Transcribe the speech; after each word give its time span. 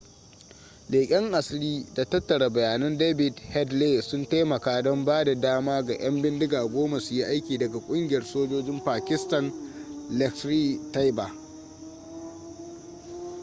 leƙen 0.89 1.33
asiri 1.33 1.85
da 1.95 2.05
tattara 2.05 2.49
bayannan 2.49 2.97
david 2.97 3.37
headley 3.39 4.01
sun 4.01 4.25
taimaka 4.29 4.81
don 4.83 5.05
ba 5.05 5.23
da 5.25 5.35
dama 5.35 5.81
ga 5.83 5.93
'yan 5.93 6.21
bindiga 6.21 6.63
10 6.65 6.99
su 6.99 7.13
yi 7.15 7.23
aiki 7.25 7.57
daga 7.57 7.79
kungiyar 7.79 8.23
sojojin 8.25 8.83
pakistan 8.83 9.53
laskhar-e-taiba 10.09 11.31